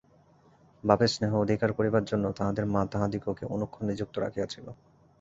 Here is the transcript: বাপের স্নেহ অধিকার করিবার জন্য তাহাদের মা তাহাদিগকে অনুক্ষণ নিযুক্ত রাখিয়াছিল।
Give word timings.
বাপের 0.83 1.09
স্নেহ 1.09 1.31
অধিকার 1.37 1.69
করিবার 1.73 2.03
জন্য 2.03 2.25
তাহাদের 2.31 2.65
মা 2.65 2.81
তাহাদিগকে 2.91 3.43
অনুক্ষণ 3.47 3.83
নিযুক্ত 3.89 4.15
রাখিয়াছিল। 4.17 4.67